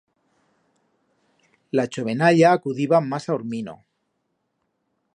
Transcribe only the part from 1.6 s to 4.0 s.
La chovenalla acudiba mas a ormino.